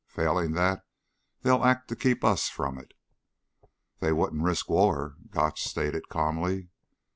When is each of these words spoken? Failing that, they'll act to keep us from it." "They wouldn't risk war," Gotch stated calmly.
Failing 0.07 0.53
that, 0.53 0.83
they'll 1.43 1.63
act 1.63 1.87
to 1.89 1.95
keep 1.95 2.23
us 2.23 2.49
from 2.49 2.79
it." 2.79 2.93
"They 3.99 4.11
wouldn't 4.11 4.41
risk 4.41 4.67
war," 4.67 5.15
Gotch 5.29 5.63
stated 5.63 6.09
calmly. 6.09 6.69